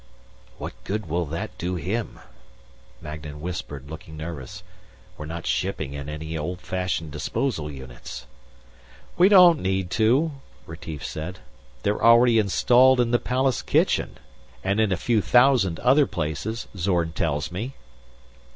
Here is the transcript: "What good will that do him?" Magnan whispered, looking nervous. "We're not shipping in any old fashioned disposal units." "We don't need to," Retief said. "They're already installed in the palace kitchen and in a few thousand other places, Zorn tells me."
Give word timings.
"What 0.57 0.73
good 0.83 1.05
will 1.07 1.27
that 1.27 1.55
do 1.59 1.75
him?" 1.75 2.19
Magnan 3.01 3.39
whispered, 3.39 3.87
looking 3.87 4.17
nervous. 4.17 4.63
"We're 5.15 5.27
not 5.27 5.45
shipping 5.45 5.93
in 5.93 6.09
any 6.09 6.35
old 6.35 6.59
fashioned 6.59 7.11
disposal 7.11 7.69
units." 7.69 8.25
"We 9.15 9.29
don't 9.29 9.59
need 9.59 9.91
to," 9.91 10.31
Retief 10.65 11.05
said. 11.05 11.37
"They're 11.83 12.03
already 12.03 12.39
installed 12.39 12.99
in 12.99 13.11
the 13.11 13.19
palace 13.19 13.61
kitchen 13.61 14.17
and 14.63 14.79
in 14.79 14.91
a 14.91 14.97
few 14.97 15.21
thousand 15.21 15.79
other 15.81 16.07
places, 16.07 16.67
Zorn 16.75 17.11
tells 17.11 17.51
me." 17.51 17.75